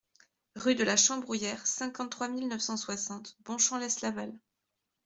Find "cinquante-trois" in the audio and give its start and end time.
1.67-2.27